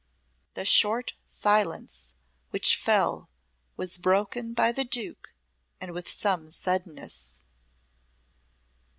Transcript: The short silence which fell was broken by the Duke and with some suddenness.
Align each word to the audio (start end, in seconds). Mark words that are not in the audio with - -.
The 0.55 0.65
short 0.65 1.13
silence 1.27 2.15
which 2.49 2.75
fell 2.75 3.29
was 3.77 3.99
broken 3.99 4.55
by 4.55 4.71
the 4.71 4.83
Duke 4.83 5.31
and 5.79 5.91
with 5.91 6.09
some 6.09 6.49
suddenness. 6.49 7.25